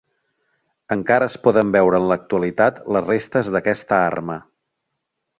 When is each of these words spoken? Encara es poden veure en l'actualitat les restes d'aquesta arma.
Encara 0.95 1.25
es 1.31 1.35
poden 1.43 1.73
veure 1.75 1.99
en 2.03 2.07
l'actualitat 2.11 2.79
les 2.97 3.05
restes 3.11 3.51
d'aquesta 3.57 3.97
arma. 4.07 4.39